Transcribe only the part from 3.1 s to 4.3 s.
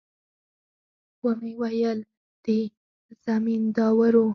زمينداورو.